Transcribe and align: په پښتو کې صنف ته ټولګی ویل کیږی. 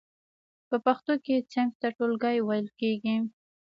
په 0.69 0.75
پښتو 0.85 1.13
کې 1.25 1.35
صنف 1.51 1.73
ته 1.81 1.87
ټولګی 1.97 2.37
ویل 2.47 2.67
کیږی. 2.79 3.17